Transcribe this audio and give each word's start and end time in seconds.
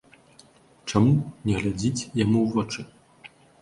Чаму 0.89 1.13
не 1.51 1.61
глядзіць 1.61 2.05
яму 2.25 2.37
ў 2.43 2.47
вочы? 2.59 2.81